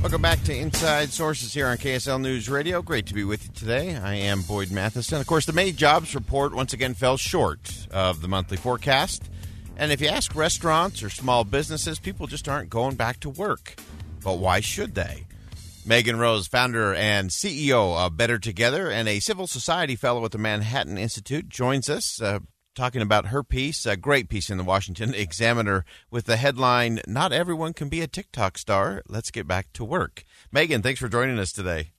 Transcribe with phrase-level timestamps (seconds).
[0.00, 2.82] Welcome back to Inside Sources here on KSL News Radio.
[2.82, 3.96] Great to be with you today.
[3.96, 5.20] I am Boyd Matheson.
[5.20, 9.28] Of course, the May jobs report once again fell short of the monthly forecast.
[9.76, 13.74] And if you ask restaurants or small businesses, people just aren't going back to work.
[14.22, 15.26] But why should they?
[15.84, 20.38] Megan Rose, founder and CEO of Better Together and a civil society fellow at the
[20.38, 22.22] Manhattan Institute, joins us.
[22.22, 22.38] Uh,
[22.78, 27.32] talking about her piece, a great piece in the Washington Examiner with the headline, Not
[27.32, 29.02] Everyone Can Be a TikTok Star.
[29.08, 30.22] Let's get back to work.
[30.52, 31.90] Megan, thanks for joining us today.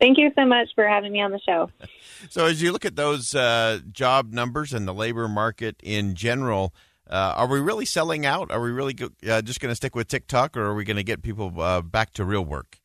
[0.00, 1.70] Thank you so much for having me on the show.
[2.30, 6.72] So, as you look at those uh, job numbers and the labor market in general,
[7.10, 8.50] uh, are we really selling out?
[8.50, 10.96] Are we really go- uh, just going to stick with TikTok, or are we going
[10.96, 12.78] to get people uh, back to real work?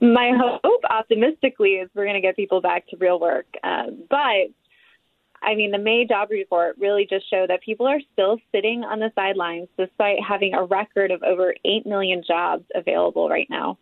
[0.00, 3.46] My hope, optimistically, is we're going to get people back to real work.
[3.62, 4.50] Uh, but
[5.42, 8.98] I mean, the May job report really just showed that people are still sitting on
[8.98, 13.78] the sidelines despite having a record of over 8 million jobs available right now.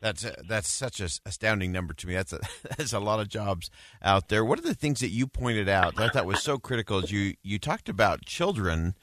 [0.00, 2.14] That's a, that's such an astounding number to me.
[2.14, 2.40] That's a
[2.76, 3.70] that's a lot of jobs
[4.02, 4.44] out there.
[4.44, 6.98] What are the things that you pointed out that I thought was so critical?
[6.98, 8.94] Is you you talked about children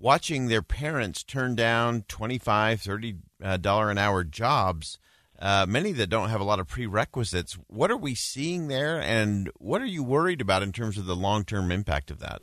[0.00, 4.98] watching their parents turn down 25 30 uh, dollar an hour jobs
[5.42, 7.58] uh, many that don't have a lot of prerequisites.
[7.66, 11.16] What are we seeing there, and what are you worried about in terms of the
[11.16, 12.40] long term impact of that?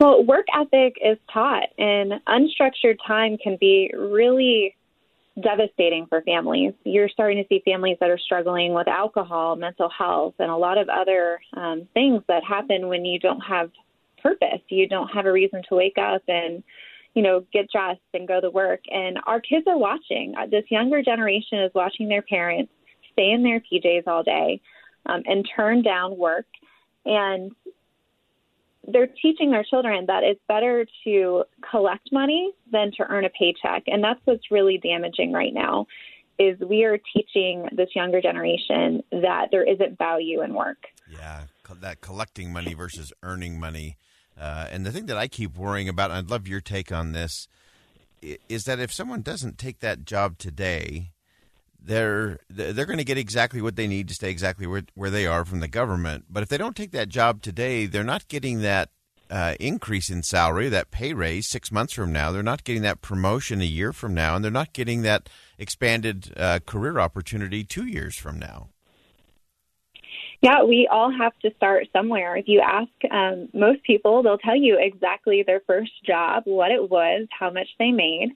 [0.00, 4.76] Well, work ethic is taught, and unstructured time can be really
[5.42, 6.72] devastating for families.
[6.84, 10.78] You're starting to see families that are struggling with alcohol, mental health, and a lot
[10.78, 13.70] of other um, things that happen when you don't have
[14.22, 14.60] purpose.
[14.68, 16.62] You don't have a reason to wake up and
[17.14, 18.80] you know, get dressed and go to work.
[18.90, 20.34] And our kids are watching.
[20.38, 22.72] Uh, this younger generation is watching their parents
[23.12, 24.60] stay in their PJs all day
[25.06, 26.46] um, and turn down work.
[27.04, 27.52] And
[28.86, 33.84] they're teaching their children that it's better to collect money than to earn a paycheck.
[33.86, 35.86] And that's what's really damaging right now
[36.38, 40.78] is we are teaching this younger generation that there isn't value in work.
[41.10, 41.42] Yeah,
[41.80, 43.96] that collecting money versus earning money
[44.40, 47.48] uh, and the thing that I keep worrying about, I'd love your take on this,
[48.48, 51.12] is that if someone doesn't take that job today,
[51.80, 55.26] they're they're going to get exactly what they need to stay exactly where, where they
[55.26, 56.24] are from the government.
[56.28, 58.90] But if they don't take that job today, they're not getting that
[59.30, 62.32] uh, increase in salary, that pay raise six months from now.
[62.32, 65.28] They're not getting that promotion a year from now, and they're not getting that
[65.58, 68.68] expanded uh, career opportunity two years from now.
[70.40, 72.36] Yeah, we all have to start somewhere.
[72.36, 76.88] If you ask um, most people, they'll tell you exactly their first job, what it
[76.88, 78.30] was, how much they made.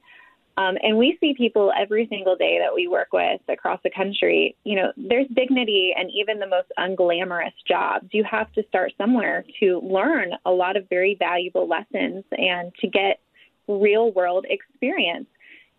[0.57, 4.55] Um, and we see people every single day that we work with across the country.
[4.65, 8.09] You know, there's dignity and even the most unglamorous jobs.
[8.11, 12.89] You have to start somewhere to learn a lot of very valuable lessons and to
[12.89, 13.21] get
[13.67, 15.27] real world experience.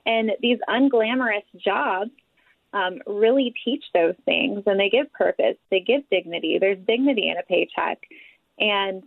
[0.06, 2.12] And these unglamorous jobs
[2.74, 6.58] um, really teach those things and they give purpose, they give dignity.
[6.60, 8.00] There's dignity in a paycheck.
[8.60, 9.04] And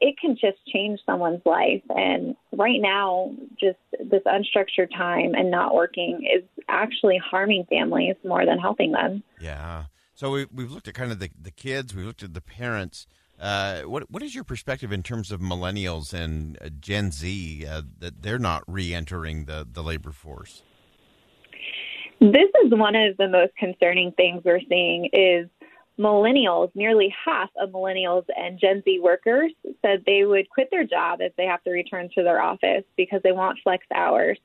[0.00, 1.82] it can just change someone's life.
[1.88, 8.44] And right now, just this unstructured time and not working is actually harming families more
[8.44, 9.22] than helping them.
[9.40, 9.84] Yeah.
[10.14, 13.06] So we, we've looked at kind of the, the kids, we've looked at the parents.
[13.40, 17.82] Uh, what what is your perspective in terms of millennials and uh, Gen Z uh,
[17.98, 20.62] that they're not re-entering the, the labor force?
[22.20, 25.48] This is one of the most concerning things we're seeing is
[25.98, 29.52] millennials, nearly half of millennials and Gen Z workers
[29.82, 33.20] said they would quit their job if they have to return to their office because
[33.22, 34.38] they want flex hours.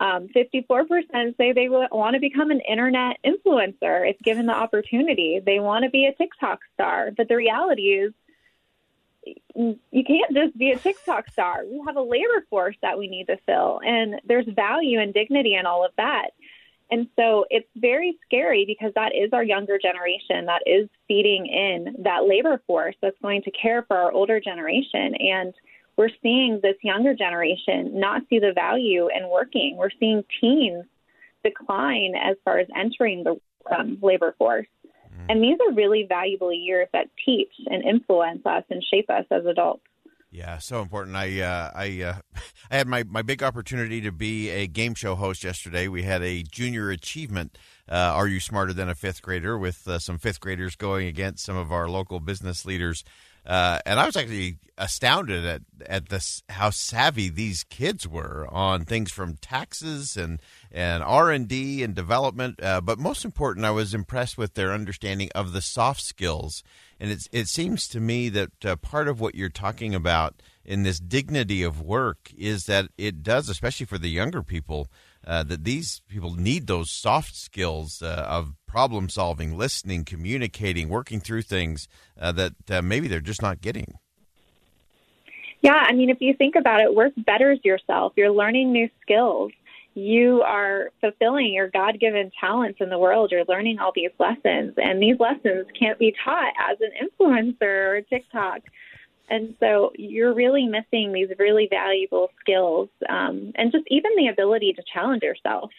[0.00, 5.40] Um, 54% say they want to become an internet influencer if given the opportunity.
[5.44, 7.10] They want to be a TikTok star.
[7.16, 8.12] But the reality is,
[9.54, 11.64] you can't just be a TikTok star.
[11.68, 15.54] We have a labor force that we need to fill, and there's value and dignity
[15.54, 16.30] in all of that.
[16.90, 22.02] And so it's very scary because that is our younger generation that is feeding in
[22.02, 25.14] that labor force that's going to care for our older generation.
[25.18, 25.52] And
[25.96, 29.76] we're seeing this younger generation not see the value in working.
[29.76, 30.84] We're seeing teens
[31.44, 33.36] decline as far as entering the
[33.74, 34.66] um, labor force.
[34.84, 35.26] Mm.
[35.28, 39.44] And these are really valuable years that teach and influence us and shape us as
[39.44, 39.82] adults.
[40.30, 41.16] Yeah, so important.
[41.16, 42.14] I uh, I uh,
[42.70, 45.88] I had my, my big opportunity to be a game show host yesterday.
[45.88, 47.56] We had a junior achievement.
[47.88, 49.56] Uh, Are you smarter than a fifth grader?
[49.56, 53.04] With uh, some fifth graders going against some of our local business leaders,
[53.48, 58.84] uh, and I was actually astounded at at this how savvy these kids were on
[58.84, 60.40] things from taxes and
[60.70, 62.62] and R and D and development.
[62.62, 66.62] Uh, but most important, I was impressed with their understanding of the soft skills
[67.00, 70.82] and it's, it seems to me that uh, part of what you're talking about in
[70.82, 74.88] this dignity of work is that it does, especially for the younger people,
[75.28, 81.20] uh, that these people need those soft skills uh, of problem solving, listening, communicating, working
[81.20, 81.86] through things
[82.18, 83.94] uh, that uh, maybe they're just not getting.
[85.60, 88.12] Yeah, I mean, if you think about it, work betters yourself.
[88.16, 89.52] You're learning new skills
[89.98, 93.32] you are fulfilling your God given talents in the world.
[93.32, 98.00] You're learning all these lessons, and these lessons can't be taught as an influencer or
[98.02, 98.60] TikTok.
[99.30, 104.72] And so you're really missing these really valuable skills um, and just even the ability
[104.74, 105.70] to challenge yourself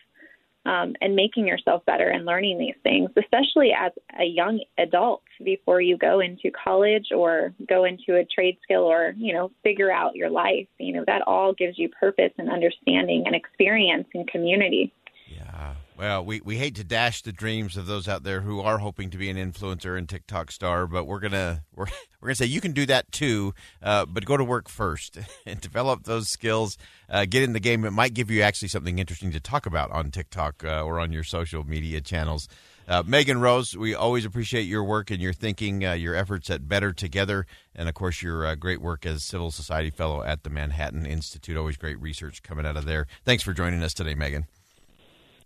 [0.65, 5.81] um, and making yourself better and learning these things, especially as a young adult before
[5.81, 10.15] you go into college or go into a trade skill or, you know, figure out
[10.15, 10.67] your life.
[10.77, 14.93] You know, that all gives you purpose and understanding and experience and community.
[15.27, 15.73] Yeah.
[15.99, 19.09] Well, we, we hate to dash the dreams of those out there who are hoping
[19.09, 21.87] to be an influencer and TikTok star, but we're gonna we're
[22.21, 23.53] we're gonna say you can do that too,
[23.83, 26.77] uh, but go to work first and develop those skills.
[27.09, 27.83] Uh, get in the game.
[27.83, 31.11] It might give you actually something interesting to talk about on TikTok uh, or on
[31.11, 32.47] your social media channels.
[32.87, 36.69] Uh, Megan Rose, we always appreciate your work and your thinking, uh, your efforts at
[36.69, 40.49] Better Together, and of course your uh, great work as civil society fellow at the
[40.49, 41.57] Manhattan Institute.
[41.57, 43.05] Always great research coming out of there.
[43.25, 44.45] Thanks for joining us today, Megan.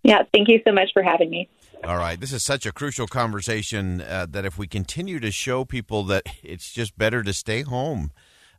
[0.04, 1.50] Yeah, thank you so much for having me.
[1.84, 2.20] All right.
[2.20, 6.24] This is such a crucial conversation uh, that if we continue to show people that
[6.44, 8.12] it's just better to stay home,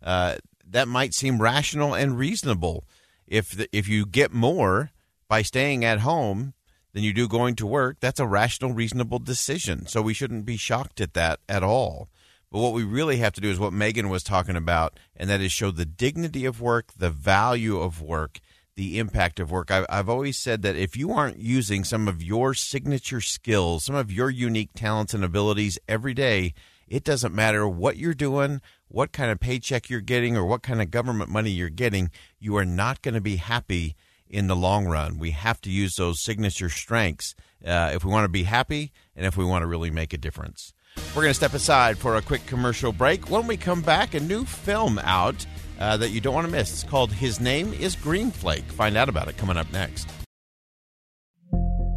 [0.03, 0.37] uh,
[0.67, 2.85] that might seem rational and reasonable.
[3.27, 4.91] If the, if you get more
[5.29, 6.55] by staying at home
[6.93, 9.87] than you do going to work, that's a rational, reasonable decision.
[9.87, 12.09] So we shouldn't be shocked at that at all.
[12.51, 15.41] But what we really have to do is what Megan was talking about, and that
[15.41, 18.39] is show the dignity of work, the value of work,
[18.77, 19.71] the impact of work.
[19.71, 23.95] I've, I've always said that if you aren't using some of your signature skills, some
[23.95, 26.55] of your unique talents and abilities every day,
[26.89, 30.83] it doesn't matter what you're doing, what kind of paycheck you're getting, or what kind
[30.83, 33.97] of government money you're getting, you are not going to be happy
[34.29, 35.19] in the long run.
[35.19, 37.35] We have to use those signature strengths
[37.65, 40.19] uh, if we want to be happy and if we want to really make a
[40.19, 40.75] difference.
[41.15, 43.31] We're going to step aside for a quick commercial break.
[43.31, 45.47] When we come back, a new film out
[45.79, 46.73] uh, that you don't want to miss.
[46.73, 48.65] It's called His Name is Green Flake.
[48.65, 50.09] Find out about it coming up next.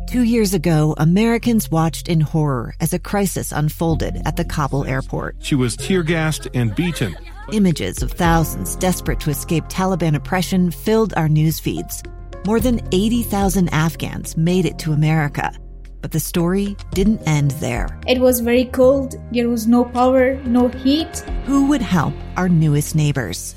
[0.07, 5.35] Two years ago, Americans watched in horror as a crisis unfolded at the Kabul airport.
[5.39, 7.17] She was tear gassed and beaten.
[7.51, 12.03] Images of thousands desperate to escape Taliban oppression filled our news feeds.
[12.45, 15.51] More than 80,000 Afghans made it to America.
[15.99, 17.89] But the story didn't end there.
[18.07, 19.15] It was very cold.
[19.33, 21.19] There was no power, no heat.
[21.45, 23.56] Who would help our newest neighbors?